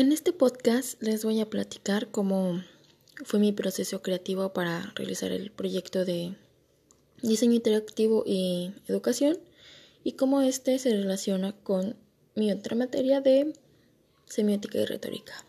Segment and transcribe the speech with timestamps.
[0.00, 2.62] En este podcast les voy a platicar cómo
[3.22, 6.36] fue mi proceso creativo para realizar el proyecto de
[7.20, 9.36] diseño interactivo y educación
[10.02, 11.96] y cómo este se relaciona con
[12.34, 13.52] mi otra materia de
[14.24, 15.44] semiótica y retórica.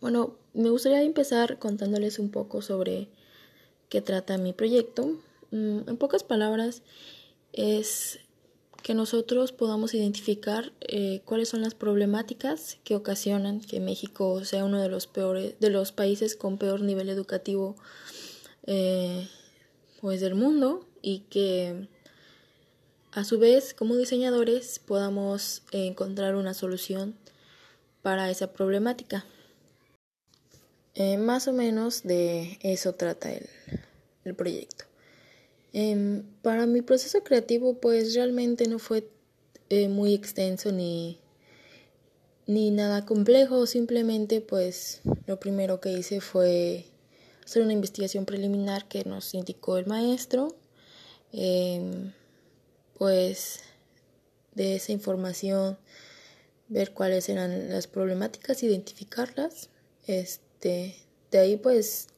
[0.00, 3.06] Bueno, me gustaría empezar contándoles un poco sobre
[3.88, 5.20] qué trata mi proyecto.
[5.52, 6.82] Mm, en pocas palabras,
[7.52, 8.18] es
[8.86, 14.80] que nosotros podamos identificar eh, cuáles son las problemáticas que ocasionan que México sea uno
[14.80, 17.74] de los peores, de los países con peor nivel educativo
[18.64, 19.28] eh,
[20.00, 21.88] pues del mundo y que
[23.10, 27.16] a su vez como diseñadores podamos encontrar una solución
[28.02, 29.26] para esa problemática.
[30.94, 33.48] Eh, más o menos de eso trata el,
[34.24, 34.85] el proyecto.
[35.78, 39.10] Em, para mi proceso creativo, pues realmente no fue
[39.68, 41.20] eh, muy extenso ni,
[42.46, 46.86] ni nada complejo, simplemente pues lo primero que hice fue
[47.44, 50.56] hacer una investigación preliminar que nos indicó el maestro,
[51.32, 52.10] em,
[52.96, 53.60] pues
[54.54, 55.76] de esa información
[56.68, 59.68] ver cuáles eran las problemáticas, identificarlas,
[60.06, 60.96] este,
[61.30, 62.08] de ahí pues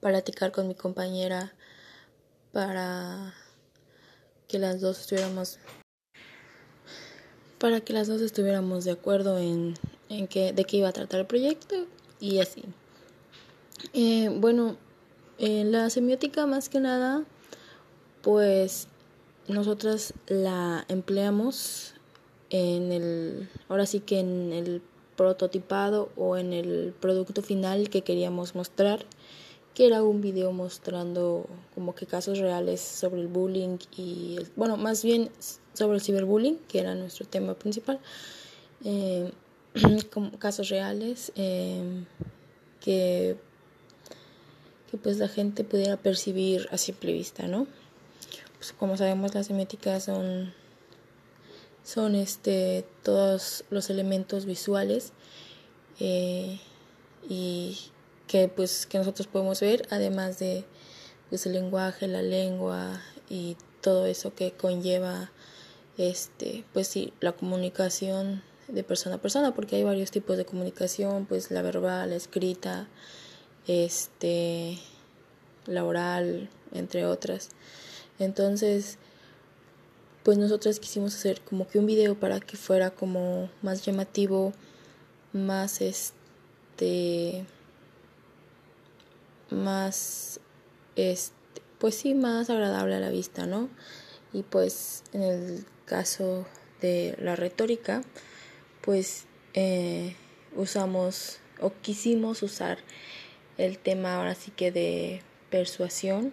[0.00, 1.54] platicar con mi compañera
[2.52, 3.34] para
[4.48, 5.58] que las dos estuviéramos
[7.58, 9.74] para que las dos estuviéramos de acuerdo en,
[10.08, 11.86] en qué, de qué iba a tratar el proyecto
[12.18, 12.64] y así.
[13.92, 14.76] Eh, bueno,
[15.38, 17.24] en la semiótica más que nada,
[18.22, 18.88] pues
[19.46, 21.94] nosotras la empleamos
[22.48, 24.82] en el, ahora sí que en el
[25.16, 29.04] prototipado o en el producto final que queríamos mostrar
[29.74, 35.04] que era un video mostrando como que casos reales sobre el bullying y, bueno, más
[35.04, 35.30] bien
[35.74, 38.00] sobre el ciberbullying, que era nuestro tema principal,
[38.84, 39.32] eh,
[40.12, 42.04] como casos reales eh,
[42.80, 43.36] que,
[44.90, 47.66] que pues la gente pudiera percibir a simple vista, ¿no?
[48.58, 50.52] Pues como sabemos las semióticas son
[51.82, 55.12] son este todos los elementos visuales
[55.98, 56.60] eh,
[57.28, 57.78] y
[58.30, 60.64] que pues que nosotros podemos ver además de
[61.30, 65.32] pues el lenguaje la lengua y todo eso que conlleva
[65.98, 71.26] este pues sí la comunicación de persona a persona porque hay varios tipos de comunicación
[71.26, 72.86] pues la verbal la escrita
[73.66, 74.78] este
[75.66, 77.48] la oral entre otras.
[78.20, 78.98] Entonces
[80.22, 84.52] pues nosotros quisimos hacer como que un video para que fuera como más llamativo
[85.32, 87.44] más este
[89.52, 90.40] más,
[90.96, 93.68] este, pues sí, más agradable a la vista, ¿no?
[94.32, 96.46] Y pues en el caso
[96.80, 98.02] de la retórica,
[98.80, 99.24] pues
[99.54, 100.14] eh,
[100.56, 102.78] usamos o quisimos usar
[103.58, 106.32] el tema ahora sí que de persuasión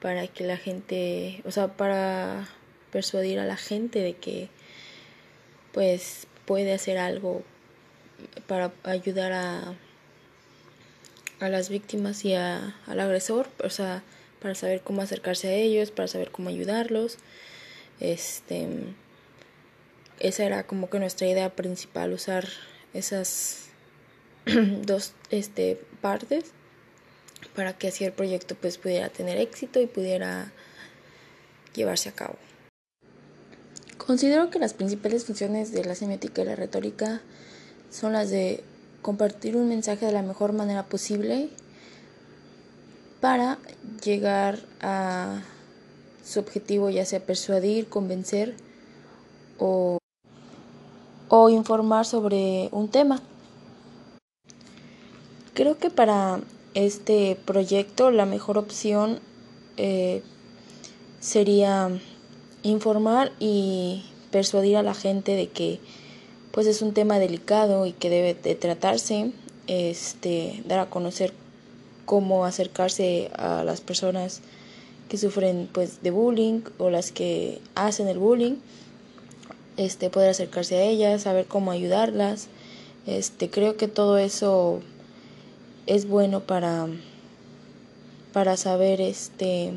[0.00, 2.48] para que la gente, o sea, para
[2.90, 4.48] persuadir a la gente de que
[5.72, 7.42] pues puede hacer algo
[8.46, 9.74] para ayudar a
[11.40, 14.02] a las víctimas y a, al agresor, o sea,
[14.40, 17.18] para saber cómo acercarse a ellos, para saber cómo ayudarlos.
[18.00, 18.68] Este,
[20.20, 22.48] esa era como que nuestra idea principal, usar
[22.94, 23.66] esas
[24.82, 26.52] dos este, partes
[27.54, 30.52] para que así el proyecto pues pudiera tener éxito y pudiera
[31.74, 32.36] llevarse a cabo.
[33.98, 37.22] Considero que las principales funciones de la semiótica y la retórica
[37.90, 38.62] son las de
[39.06, 41.48] compartir un mensaje de la mejor manera posible
[43.20, 43.56] para
[44.02, 45.42] llegar a
[46.24, 48.56] su objetivo, ya sea persuadir, convencer
[49.60, 49.98] o,
[51.28, 53.22] o informar sobre un tema.
[55.54, 56.40] Creo que para
[56.74, 59.20] este proyecto la mejor opción
[59.76, 60.24] eh,
[61.20, 61.90] sería
[62.64, 65.78] informar y persuadir a la gente de que
[66.56, 69.30] pues es un tema delicado y que debe de tratarse,
[69.66, 71.34] este, dar a conocer
[72.06, 74.40] cómo acercarse a las personas
[75.10, 78.54] que sufren pues de bullying o las que hacen el bullying,
[79.76, 82.48] este, poder acercarse a ellas, saber cómo ayudarlas,
[83.06, 84.80] este, creo que todo eso
[85.84, 86.86] es bueno para,
[88.32, 89.74] para saber este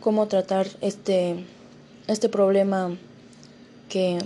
[0.00, 1.44] cómo tratar este,
[2.06, 2.96] este problema
[3.90, 4.18] que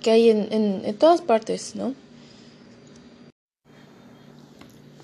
[0.00, 0.52] que hay en,
[0.84, 1.94] en, todas partes, ¿no?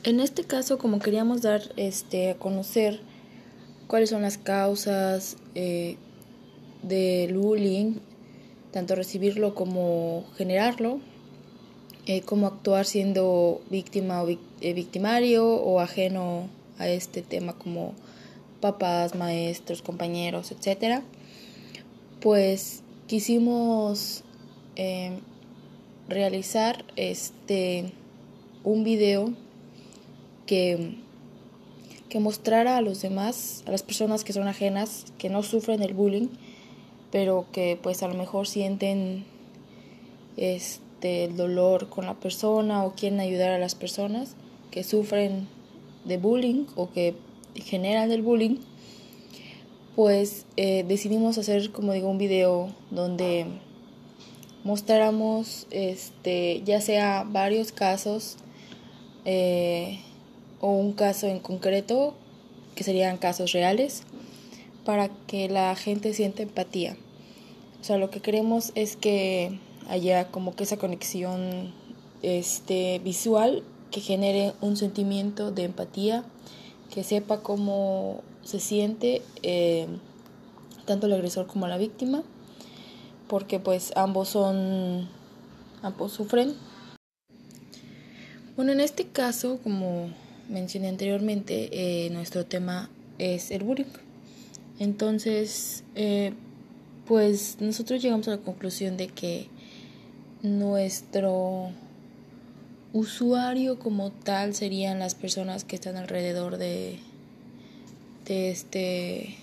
[0.05, 3.01] En este caso, como queríamos dar este, a conocer
[3.87, 5.97] cuáles son las causas eh,
[6.83, 7.95] del bullying,
[8.71, 11.01] tanto recibirlo como generarlo,
[12.07, 17.95] eh, cómo actuar siendo víctima o eh, victimario o ajeno a este tema como
[18.61, 21.03] papás, maestros, compañeros, etcétera,
[22.21, 24.23] pues quisimos
[24.77, 25.19] eh,
[26.09, 27.93] realizar este
[28.63, 29.33] un video
[30.47, 30.97] que,
[32.09, 35.95] que mostrara a los demás, a las personas que son ajenas, que no sufren el
[35.95, 36.29] bullying,
[37.11, 39.25] pero que pues a lo mejor sienten
[40.37, 44.35] este el dolor con la persona o quieren ayudar a las personas
[44.71, 45.47] que sufren
[46.05, 47.15] de bullying o que
[47.55, 48.59] generan el bullying,
[49.95, 53.47] pues eh, decidimos hacer, como digo, un video donde
[54.67, 58.37] mostráramos este, ya sea varios casos
[59.25, 60.01] eh,
[60.61, 62.15] o un caso en concreto,
[62.75, 64.03] que serían casos reales,
[64.85, 66.97] para que la gente sienta empatía.
[67.81, 69.57] O sea, lo que queremos es que
[69.89, 71.73] haya como que esa conexión
[72.23, 76.25] este, visual que genere un sentimiento de empatía,
[76.93, 79.87] que sepa cómo se siente eh,
[80.87, 82.25] tanto el agresor como la víctima,
[83.29, 85.09] porque pues ambos son,
[85.83, 86.55] ambos sufren.
[88.57, 90.11] Bueno, en este caso, como
[90.49, 92.89] mencioné anteriormente, eh, nuestro tema
[93.19, 93.85] es el bullying.
[94.79, 96.33] Entonces, eh,
[97.07, 99.49] pues nosotros llegamos a la conclusión de que
[100.43, 101.71] nuestro
[102.93, 106.99] usuario como tal serían las personas que están alrededor de,
[108.27, 109.37] de este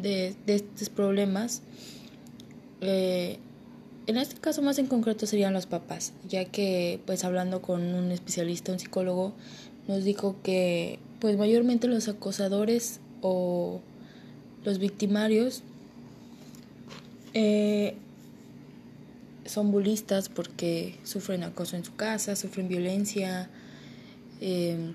[0.00, 1.62] de, estos problemas
[2.80, 3.38] eh,
[4.06, 8.10] en este caso más en concreto serían los papás ya que pues hablando con un
[8.10, 9.34] especialista un psicólogo
[9.88, 13.80] nos dijo que pues mayormente los acosadores o
[14.64, 15.62] los victimarios
[17.34, 17.94] eh,
[19.44, 23.50] son bulistas porque sufren acoso en su casa, sufren violencia.
[24.40, 24.92] Eh,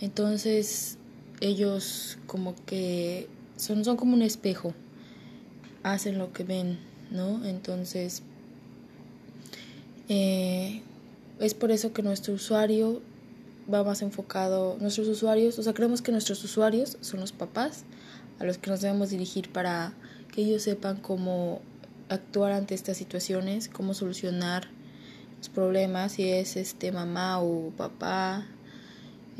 [0.00, 0.96] entonces
[1.40, 4.74] ellos como que son, son como un espejo,
[5.82, 6.78] hacen lo que ven,
[7.10, 7.44] ¿no?
[7.44, 8.22] Entonces
[10.08, 10.82] eh,
[11.38, 13.00] es por eso que nuestro usuario
[13.72, 17.84] va más enfocado, nuestros usuarios, o sea, creemos que nuestros usuarios son los papás
[18.38, 19.92] a los que nos debemos dirigir para
[20.32, 21.60] que ellos sepan cómo
[22.08, 24.68] actuar ante estas situaciones, cómo solucionar
[25.38, 28.46] los problemas, si es este mamá o papá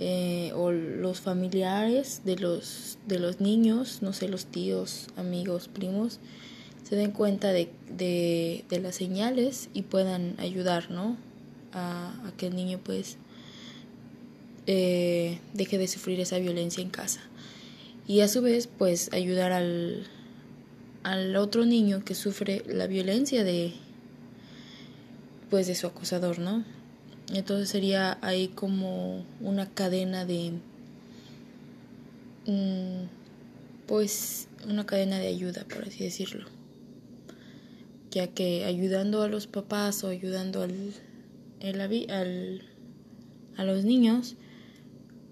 [0.02, 6.20] eh, o los familiares de los de los niños, no sé, los tíos, amigos, primos,
[6.88, 11.18] se den cuenta de, de, las señales y puedan ayudar, ¿no?
[11.74, 13.18] A, a que el niño pues
[14.66, 17.20] eh, deje de sufrir esa violencia en casa.
[18.08, 20.06] Y a su vez pues ayudar al,
[21.02, 23.74] al otro niño que sufre la violencia de
[25.50, 26.64] pues de su acosador, ¿no?
[27.32, 30.52] Entonces sería ahí como una cadena de
[32.46, 33.06] mm,
[33.86, 36.46] pues una cadena de ayuda, por así decirlo.
[38.10, 40.92] Ya que ayudando a los papás o ayudando al,
[42.10, 42.62] al
[43.56, 44.36] a los niños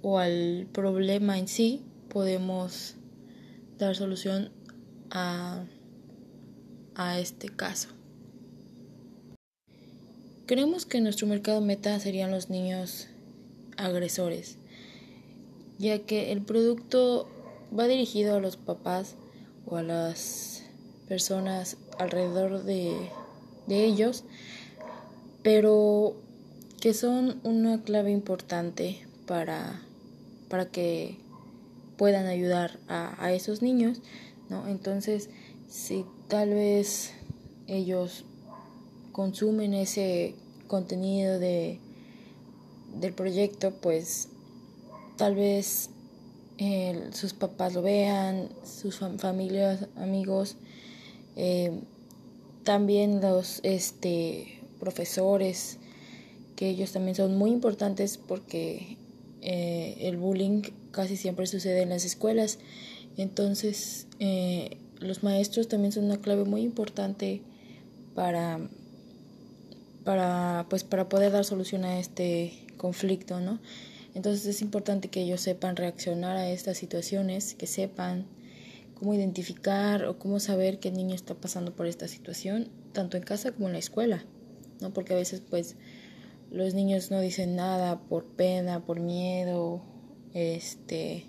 [0.03, 2.95] o al problema en sí, podemos
[3.79, 4.51] dar solución
[5.11, 5.65] a,
[6.95, 7.98] a este caso.
[10.49, 13.07] Creemos que nuestro mercado meta serían los niños
[13.77, 14.57] agresores,
[15.79, 17.29] ya que el producto
[17.79, 19.15] va dirigido a los papás
[19.67, 20.63] o a las
[21.07, 22.97] personas alrededor de,
[23.67, 24.25] de ellos,
[25.43, 26.17] pero
[26.81, 29.83] que son una clave importante para,
[30.49, 31.19] para que
[31.99, 34.01] puedan ayudar a, a esos niños
[34.49, 34.67] ¿no?
[34.67, 35.29] Entonces,
[35.69, 37.13] si tal vez
[37.67, 38.25] ellos
[39.19, 40.37] consumen ese
[40.69, 41.81] contenido de,
[43.01, 44.29] del proyecto, pues
[45.17, 45.91] tal vez
[46.59, 50.55] eh, sus papás lo vean, sus familias, amigos,
[51.35, 51.81] eh,
[52.63, 55.79] también los este, profesores,
[56.55, 58.99] que ellos también son muy importantes porque
[59.43, 62.61] eh, el bullying casi siempre sucede en las escuelas.
[63.17, 64.07] Entonces,
[65.01, 67.43] los maestros también son una clave muy importante
[68.15, 68.61] para,
[70.05, 73.61] para, pues, para poder dar solución a este conflicto, ¿no?
[74.15, 78.27] Entonces es importante que ellos sepan reaccionar a estas situaciones, que sepan
[78.95, 83.23] cómo identificar o cómo saber que el niño está pasando por esta situación, tanto en
[83.23, 84.25] casa como en la escuela,
[84.81, 84.93] ¿no?
[84.93, 85.77] Porque a veces pues
[86.51, 89.83] los niños no dicen nada por pena, por miedo,
[90.35, 91.25] este,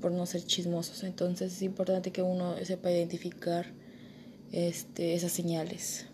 [0.00, 1.04] por no ser chismosos.
[1.04, 3.66] Entonces es importante que uno sepa identificar
[4.52, 6.06] este, esas señales.